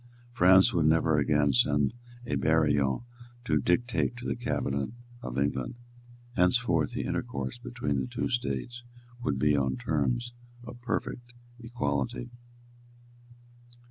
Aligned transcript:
France 0.33 0.73
would 0.73 0.87
never 0.87 1.19
again 1.19 1.53
send 1.53 1.93
a 2.25 2.33
Barillon 2.33 3.01
to 3.45 3.59
dictate 3.61 4.17
to 4.17 4.25
the 4.27 4.35
cabinet 4.35 4.89
of 5.21 5.37
England. 5.37 5.75
Henceforth 6.35 6.93
the 6.93 7.03
intercourse 7.03 7.59
between 7.59 7.99
the 7.99 8.07
two 8.07 8.27
states 8.27 8.81
would 9.21 9.37
be 9.37 9.55
on 9.55 9.77
terms 9.77 10.33
of 10.63 10.81
perfect 10.81 11.33
equality. 11.59 12.31